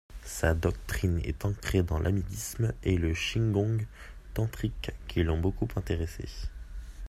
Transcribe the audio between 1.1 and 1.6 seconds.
est